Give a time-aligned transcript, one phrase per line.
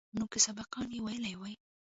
[0.17, 1.55] نو که سبقان يې ويلي واى.